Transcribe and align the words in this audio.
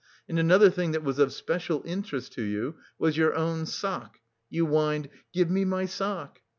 And 0.27 0.39
another 0.39 0.71
thing 0.71 0.93
that 0.93 1.03
was 1.03 1.19
of 1.19 1.31
special 1.31 1.83
interest 1.85 2.33
to 2.33 2.41
you 2.41 2.73
was 2.97 3.17
your 3.17 3.35
own 3.35 3.67
sock. 3.67 4.17
You 4.49 4.65
whined, 4.65 5.09
'Give 5.31 5.51
me 5.51 5.63
my 5.63 5.85
sock. 5.85 6.41